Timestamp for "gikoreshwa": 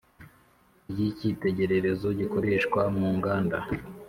2.19-2.81